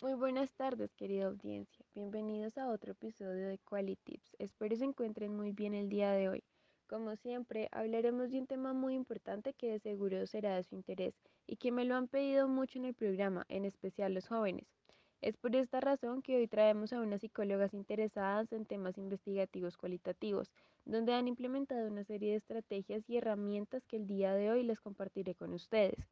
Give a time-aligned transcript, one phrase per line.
[0.00, 1.84] Muy buenas tardes, querida audiencia.
[1.94, 4.36] Bienvenidos a otro episodio de Quality Tips.
[4.38, 6.44] Espero se encuentren muy bien el día de hoy.
[6.86, 11.14] Como siempre, hablaremos de un tema muy importante que de seguro será de su interés
[11.46, 14.79] y que me lo han pedido mucho en el programa, en especial los jóvenes.
[15.22, 20.50] Es por esta razón que hoy traemos a unas psicólogas interesadas en temas investigativos cualitativos,
[20.86, 24.80] donde han implementado una serie de estrategias y herramientas que el día de hoy les
[24.80, 26.08] compartiré con ustedes.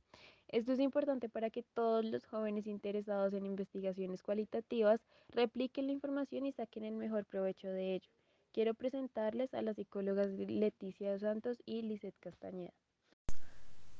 [0.48, 5.00] Esto es importante para que todos los jóvenes interesados en investigaciones cualitativas
[5.30, 8.10] repliquen la información y saquen el mejor provecho de ello.
[8.52, 12.74] Quiero presentarles a las psicólogas Leticia Santos y Lisette Castañeda.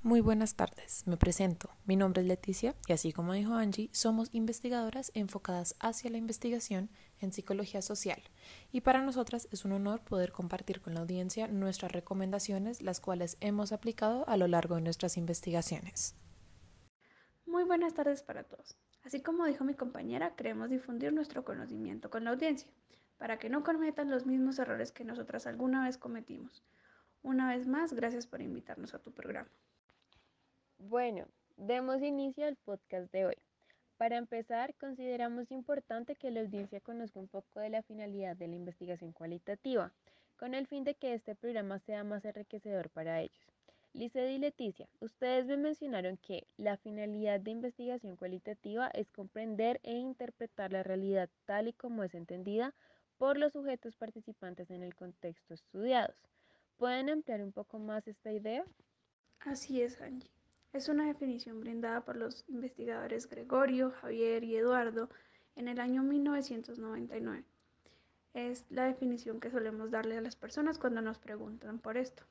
[0.05, 1.71] Muy buenas tardes, me presento.
[1.85, 6.89] Mi nombre es Leticia y así como dijo Angie, somos investigadoras enfocadas hacia la investigación
[7.21, 8.23] en psicología social
[8.71, 13.39] y para nosotras es un honor poder compartir con la audiencia nuestras recomendaciones, las cuales
[13.41, 16.15] hemos aplicado a lo largo de nuestras investigaciones.
[17.45, 18.79] Muy buenas tardes para todos.
[19.03, 22.71] Así como dijo mi compañera, queremos difundir nuestro conocimiento con la audiencia
[23.19, 26.63] para que no cometan los mismos errores que nosotras alguna vez cometimos.
[27.23, 29.51] Una vez más, gracias por invitarnos a tu programa.
[30.79, 31.27] Bueno,
[31.57, 33.35] demos inicio al podcast de hoy.
[33.97, 38.55] Para empezar, consideramos importante que la audiencia conozca un poco de la finalidad de la
[38.55, 39.93] investigación cualitativa,
[40.37, 43.37] con el fin de que este programa sea más enriquecedor para ellos.
[43.93, 49.95] Lice y Leticia, ustedes me mencionaron que la finalidad de investigación cualitativa es comprender e
[49.95, 52.73] interpretar la realidad tal y como es entendida
[53.19, 56.17] por los sujetos participantes en el contexto estudiados.
[56.77, 58.65] ¿Pueden ampliar un poco más esta idea?
[59.41, 60.38] Así es, Angie.
[60.73, 65.09] Es una definición brindada por los investigadores Gregorio, Javier y Eduardo
[65.57, 67.45] en el año 1999.
[68.35, 72.25] Es la definición que solemos darle a las personas cuando nos preguntan por esto.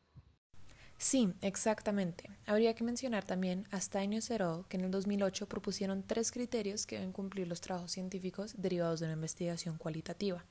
[1.00, 2.30] Sí, exactamente.
[2.46, 6.88] Habría que mencionar también a Stein y Serol, que en el 2008 propusieron tres criterios
[6.88, 10.46] que deben cumplir los trabajos científicos derivados de una investigación cualitativa.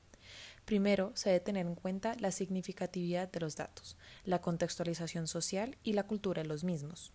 [0.63, 5.93] Primero, se debe tener en cuenta la significatividad de los datos, la contextualización social y
[5.93, 7.13] la cultura de los mismos.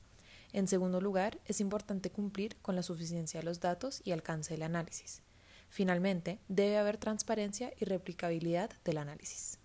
[0.53, 4.63] En segundo lugar, es importante cumplir con la suficiencia de los datos y alcance del
[4.63, 5.23] análisis.
[5.71, 9.59] Finalmente, debe haber transparencia y replicabilidad del análisis.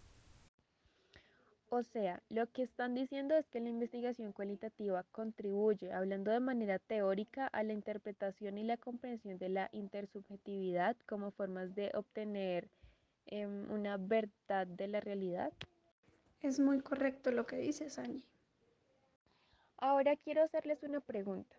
[1.70, 6.80] O sea, lo que están diciendo es que la investigación cualitativa contribuye, hablando de manera
[6.80, 12.70] teórica, a la interpretación y la comprensión de la intersubjetividad como formas de obtener
[13.26, 15.52] em, una verdad de la realidad.
[16.42, 18.24] Es muy correcto lo que dices, Angie.
[19.80, 21.56] Ahora quiero hacerles una pregunta.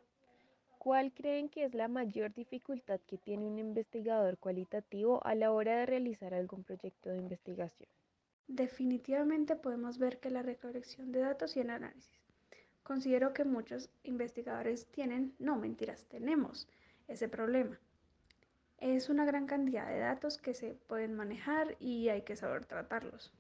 [0.79, 5.79] ¿Cuál creen que es la mayor dificultad que tiene un investigador cualitativo a la hora
[5.79, 7.89] de realizar algún proyecto de investigación?
[8.49, 12.21] Definitivamente podemos ver que la recolección de datos y el análisis.
[12.83, 16.69] Considero que muchos investigadores tienen, no mentiras, tenemos
[17.07, 17.79] ese problema.
[18.79, 23.33] Es una gran cantidad de datos que se pueden manejar y hay que saber tratarlos.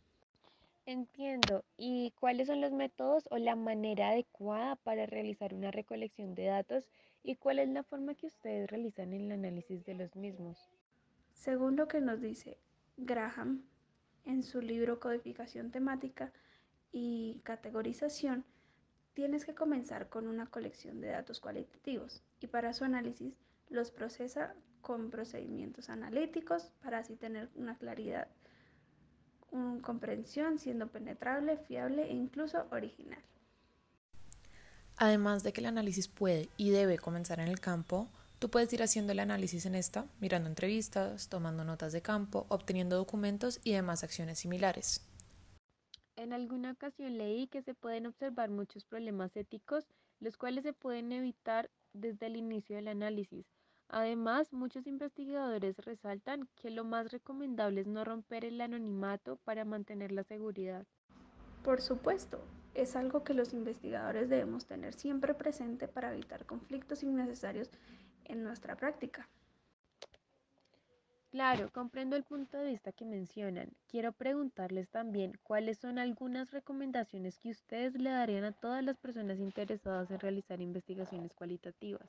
[0.88, 1.66] Entiendo.
[1.76, 6.88] ¿Y cuáles son los métodos o la manera adecuada para realizar una recolección de datos
[7.22, 10.70] y cuál es la forma que ustedes realizan el análisis de los mismos?
[11.34, 12.56] Según lo que nos dice
[12.96, 13.64] Graham
[14.24, 16.32] en su libro Codificación temática
[16.90, 18.46] y categorización,
[19.12, 23.34] tienes que comenzar con una colección de datos cualitativos y para su análisis
[23.68, 28.28] los procesa con procedimientos analíticos para así tener una claridad
[29.50, 33.22] una comprensión siendo penetrable, fiable e incluso original.
[34.96, 38.08] Además de que el análisis puede y debe comenzar en el campo,
[38.40, 42.96] tú puedes ir haciendo el análisis en esta, mirando entrevistas, tomando notas de campo, obteniendo
[42.96, 45.02] documentos y demás acciones similares.
[46.16, 49.84] En alguna ocasión leí que se pueden observar muchos problemas éticos,
[50.18, 53.46] los cuales se pueden evitar desde el inicio del análisis,
[53.88, 60.12] Además, muchos investigadores resaltan que lo más recomendable es no romper el anonimato para mantener
[60.12, 60.86] la seguridad.
[61.62, 62.40] Por supuesto,
[62.74, 67.70] es algo que los investigadores debemos tener siempre presente para evitar conflictos innecesarios
[68.24, 69.28] en nuestra práctica.
[71.30, 73.70] Claro, comprendo el punto de vista que mencionan.
[73.86, 79.38] Quiero preguntarles también cuáles son algunas recomendaciones que ustedes le darían a todas las personas
[79.38, 82.08] interesadas en realizar investigaciones cualitativas.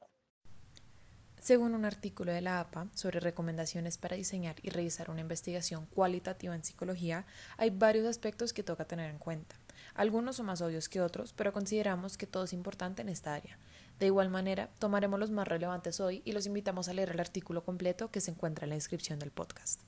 [1.41, 6.53] Según un artículo de la APA sobre recomendaciones para diseñar y revisar una investigación cualitativa
[6.53, 7.25] en psicología,
[7.57, 9.55] hay varios aspectos que toca tener en cuenta.
[9.95, 13.57] Algunos son más obvios que otros, pero consideramos que todo es importante en esta área.
[13.99, 17.63] De igual manera, tomaremos los más relevantes hoy y los invitamos a leer el artículo
[17.63, 19.81] completo que se encuentra en la descripción del podcast.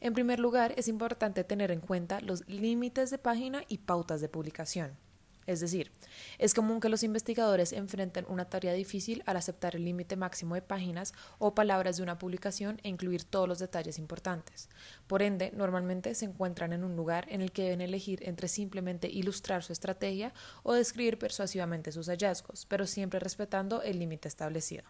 [0.00, 4.28] En primer lugar, es importante tener en cuenta los límites de página y pautas de
[4.28, 4.96] publicación.
[5.46, 5.92] Es decir,
[6.38, 10.62] es común que los investigadores enfrenten una tarea difícil al aceptar el límite máximo de
[10.62, 14.68] páginas o palabras de una publicación e incluir todos los detalles importantes.
[15.06, 19.08] Por ende, normalmente se encuentran en un lugar en el que deben elegir entre simplemente
[19.08, 20.32] ilustrar su estrategia
[20.62, 24.84] o describir persuasivamente sus hallazgos, pero siempre respetando el límite establecido.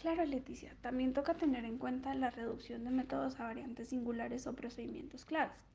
[0.00, 4.54] Claro, Leticia, también toca tener en cuenta la reducción de métodos a variantes singulares o
[4.54, 5.69] procedimientos claves.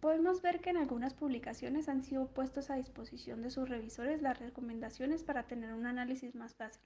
[0.00, 4.38] Podemos ver que en algunas publicaciones han sido puestos a disposición de sus revisores las
[4.38, 6.82] recomendaciones para tener un análisis más fácil,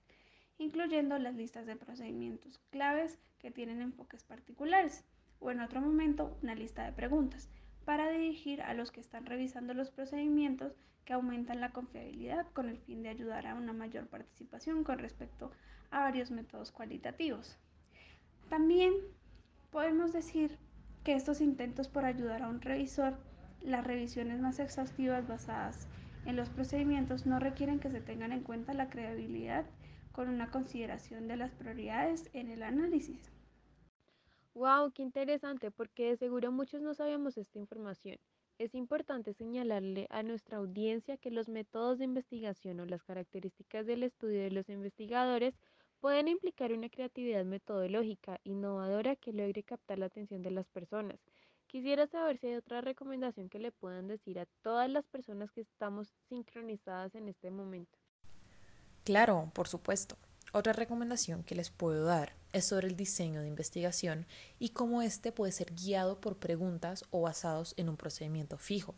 [0.57, 5.05] incluyendo las listas de procedimientos claves que tienen enfoques particulares,
[5.41, 7.51] o en otro momento una lista de preguntas,
[7.85, 10.75] para dirigir a los que están revisando los procedimientos
[11.05, 15.51] que aumentan la confiabilidad con el fin de ayudar a una mayor participación con respecto
[15.91, 17.59] a varios métodos cualitativos.
[18.49, 18.95] También
[19.71, 20.59] podemos decir
[21.05, 23.17] que estos intentos por ayudar a un revisor,
[23.61, 25.89] las revisiones más exhaustivas basadas
[26.25, 29.65] en los procedimientos no requieren que se tengan en cuenta la credibilidad
[30.13, 33.33] con una consideración de las prioridades en el análisis.
[34.55, 38.19] Wow, qué interesante, porque de seguro muchos no sabíamos esta información.
[38.59, 44.03] Es importante señalarle a nuestra audiencia que los métodos de investigación o las características del
[44.03, 45.59] estudio de los investigadores
[46.03, 51.21] pueden implicar una creatividad metodológica innovadora que logre captar la atención de las personas.
[51.69, 55.61] Quisiera saber si hay otra recomendación que le puedan decir a todas las personas que
[55.61, 57.97] estamos sincronizadas en este momento.
[59.05, 60.17] Claro, por supuesto.
[60.53, 64.27] Otra recomendación que les puedo dar es sobre el diseño de investigación
[64.59, 68.97] y cómo éste puede ser guiado por preguntas o basados en un procedimiento fijo.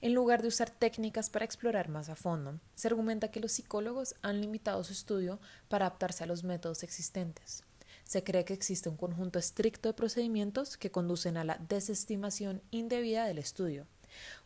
[0.00, 4.14] En lugar de usar técnicas para explorar más a fondo, se argumenta que los psicólogos
[4.22, 7.64] han limitado su estudio para adaptarse a los métodos existentes.
[8.04, 13.24] Se cree que existe un conjunto estricto de procedimientos que conducen a la desestimación indebida
[13.24, 13.86] del estudio,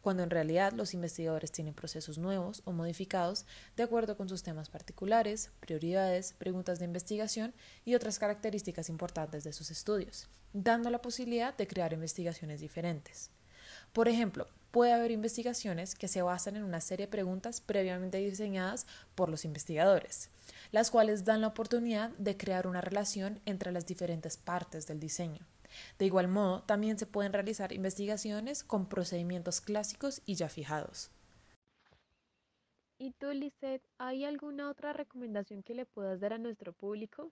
[0.01, 3.47] cuando en realidad los investigadores tienen procesos nuevos o modificados
[3.77, 7.55] de acuerdo con sus temas particulares, prioridades, preguntas de investigación
[7.85, 13.31] y otras características importantes de sus estudios, dando la posibilidad de crear investigaciones diferentes.
[13.93, 18.89] Por ejemplo, puede haber investigaciones que se basan en una serie de preguntas previamente diseñadas
[19.15, 20.31] por los investigadores,
[20.73, 25.47] las cuales dan la oportunidad de crear una relación entre las diferentes partes del diseño.
[25.97, 31.13] De igual modo, también se pueden realizar investigaciones con procedimientos clásicos y ya fijados.
[32.99, 37.31] ¿Y tú, Lisette, hay alguna otra recomendación que le puedas dar a nuestro público?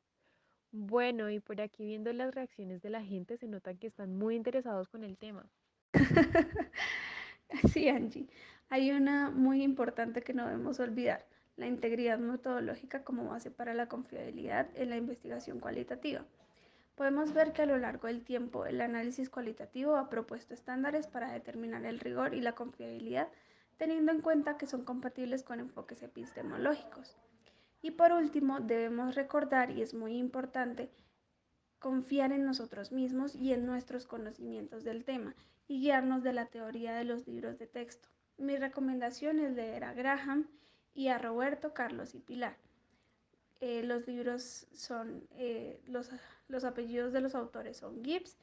[0.70, 4.36] Bueno, y por aquí viendo las reacciones de la gente se nota que están muy
[4.36, 5.50] interesados con el tema.
[7.72, 8.28] Sí, Angie.
[8.68, 11.26] Hay una muy importante que no debemos olvidar,
[11.56, 16.24] la integridad metodológica como base para la confiabilidad en la investigación cualitativa.
[16.94, 21.32] Podemos ver que a lo largo del tiempo el análisis cualitativo ha propuesto estándares para
[21.32, 23.28] determinar el rigor y la confiabilidad,
[23.76, 27.16] teniendo en cuenta que son compatibles con enfoques epistemológicos.
[27.82, 30.90] Y por último, debemos recordar, y es muy importante,
[31.82, 35.34] confiar en nosotros mismos y en nuestros conocimientos del tema
[35.66, 38.08] y guiarnos de la teoría de los libros de texto.
[38.38, 40.46] Mi recomendación es leer a Graham
[40.94, 42.56] y a Roberto, Carlos y Pilar.
[43.60, 46.10] Eh, los libros son, eh, los,
[46.46, 48.36] los, apellidos de los autores son Gibbs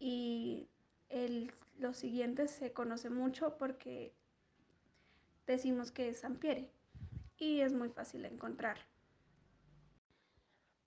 [0.00, 0.68] y
[1.10, 4.12] el, los siguientes se conoce mucho porque
[5.46, 6.68] decimos que es Sampiere
[7.38, 8.78] y es muy fácil de encontrar.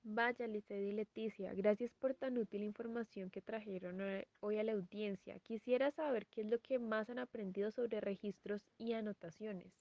[0.06, 4.02] Vaya, Liced y Leticia, gracias por tan útil información que trajeron
[4.42, 5.40] hoy a la audiencia.
[5.40, 9.72] Quisiera saber qué es lo que más han aprendido sobre registros y anotaciones.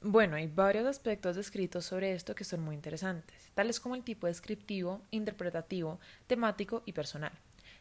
[0.00, 4.26] Bueno, hay varios aspectos descritos sobre esto que son muy interesantes, tales como el tipo
[4.26, 7.32] descriptivo, interpretativo, temático y personal.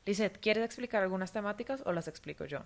[0.06, 2.60] Lizeth, ¿quieres explicar algunas temáticas o las explico yo?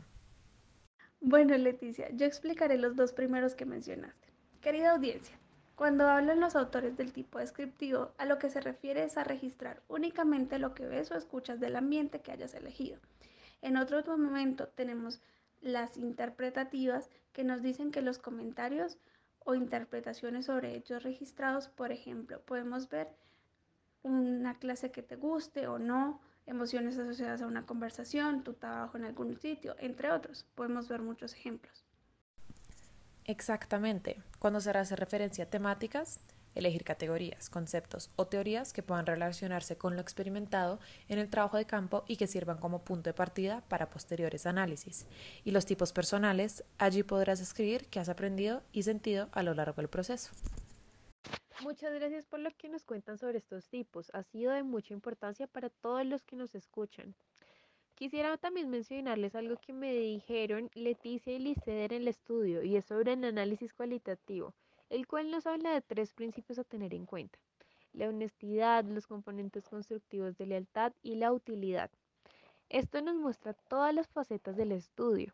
[1.22, 4.28] Bueno, Leticia, yo explicaré los dos primeros que mencionaste.
[4.62, 5.38] Querida audiencia,
[5.77, 9.84] cuando hablan los autores del tipo descriptivo, a lo que se refiere es a registrar
[9.88, 13.00] únicamente lo que ves o escuchas del ambiente que hayas elegido.
[13.62, 15.22] En otro momento tenemos
[15.62, 18.98] las interpretativas que nos dicen que los comentarios
[19.46, 23.10] o interpretaciones sobre hechos registrados, por ejemplo, podemos ver
[24.01, 29.05] una clase que te guste o no, emociones asociadas a una conversación, tu trabajo en
[29.05, 30.48] algún sitio, entre otros.
[30.55, 31.87] Podemos ver muchos ejemplos.
[33.27, 34.22] Exactamente.
[34.39, 36.19] Cuando se hace referencia a temáticas,
[36.55, 40.79] elegir categorías, conceptos o teorías que puedan relacionarse con lo experimentado
[41.10, 45.05] en el trabajo de campo y que sirvan como punto de partida para posteriores análisis.
[45.43, 49.81] Y los tipos personales, allí podrás escribir qué has aprendido y sentido a lo largo
[49.81, 50.31] del proceso.
[51.62, 54.10] Muchas gracias por lo que nos cuentan sobre estos tipos.
[54.13, 57.15] Ha sido de mucha importancia para todos los que nos escuchan.
[57.98, 62.86] Quisiera también mencionarles algo que me dijeron Leticia y Liceder en el estudio y es
[62.86, 64.54] sobre el análisis cualitativo,
[64.92, 67.39] el cual nos habla de tres principios a tener en cuenta.
[67.94, 71.89] La honestidad, los componentes constructivos de lealtad y la utilidad.
[72.70, 75.34] Esto nos muestra todas las facetas del estudio,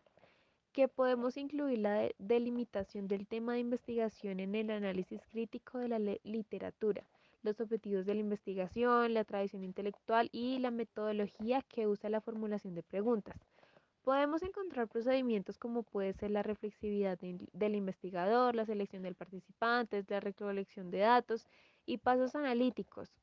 [0.71, 5.99] que podemos incluir la delimitación del tema de investigación en el análisis crítico de la
[6.23, 7.03] literatura,
[7.43, 12.73] los objetivos de la investigación, la tradición intelectual y la metodología que usa la formulación
[12.73, 13.37] de preguntas.
[14.03, 20.19] Podemos encontrar procedimientos como puede ser la reflexividad del investigador, la selección del participante, la
[20.19, 21.47] recolección de datos
[21.85, 23.13] y pasos analíticos.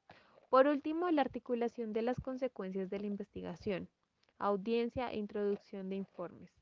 [0.49, 3.89] Por último, la articulación de las consecuencias de la investigación,
[4.39, 6.60] audiencia e introducción de informes.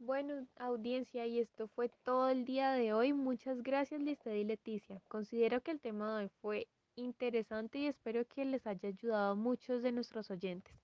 [0.00, 3.12] Bueno, audiencia, y esto fue todo el día de hoy.
[3.12, 5.02] Muchas gracias, Listed y Leticia.
[5.08, 9.34] Considero que el tema de hoy fue interesante y espero que les haya ayudado a
[9.34, 10.74] muchos de nuestros oyentes.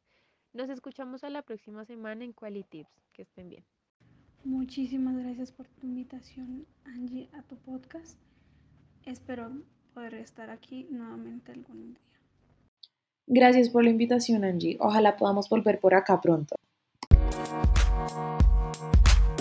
[0.53, 3.65] Nos escuchamos a la próxima semana en Quality Que estén bien.
[4.45, 8.19] Muchísimas gracias por tu invitación, Angie, a tu podcast.
[9.07, 9.51] Espero
[9.95, 12.01] poder estar aquí nuevamente algún día.
[13.27, 14.77] Gracias por la invitación, Angie.
[14.79, 16.55] Ojalá podamos volver por acá pronto.